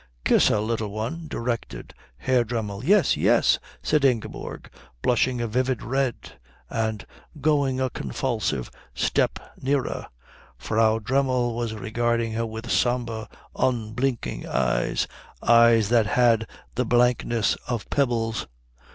"Kiss 0.25 0.47
her, 0.47 0.57
Little 0.57 0.89
One," 0.89 1.25
directed 1.27 1.93
Herr 2.17 2.43
Dremmel. 2.43 2.83
"Yes, 2.83 3.15
yes," 3.15 3.59
said 3.83 4.03
Ingeborg, 4.03 4.67
blushing 5.03 5.39
a 5.41 5.47
vivid 5.47 5.83
red 5.83 6.15
and 6.71 7.05
going 7.39 7.79
a 7.79 7.91
convulsive 7.91 8.71
step 8.95 9.37
nearer. 9.61 10.07
Frau 10.57 10.97
Dremmel 10.97 11.53
was 11.53 11.75
regarding 11.75 12.31
her 12.33 12.47
with 12.47 12.71
sombre, 12.71 13.29
unblinking 13.55 14.47
eyes, 14.47 15.07
eyes 15.43 15.89
that 15.89 16.07
had 16.07 16.47
the 16.73 16.83
blankness 16.83 17.53
of 17.67 17.87
pebbles. 17.91 18.47